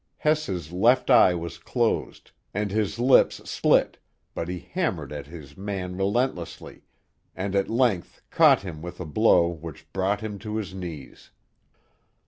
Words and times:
Hess's 0.17 0.71
left 0.71 1.11
eye 1.11 1.35
was 1.35 1.59
closed, 1.59 2.31
and 2.55 2.71
his 2.71 2.97
lips 2.97 3.39
split, 3.47 3.99
but 4.33 4.47
he 4.49 4.57
hammered 4.57 5.11
at 5.13 5.27
his 5.27 5.55
man 5.55 5.95
relentlessly, 5.95 6.81
and 7.35 7.55
at 7.55 7.69
length 7.69 8.23
caught 8.31 8.63
him 8.63 8.81
with 8.81 8.99
a 8.99 9.05
blow 9.05 9.47
which 9.47 9.93
brought 9.93 10.21
him 10.21 10.39
to 10.39 10.55
his 10.55 10.73
knees. 10.73 11.29